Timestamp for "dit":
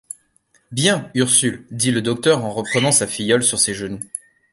1.69-1.91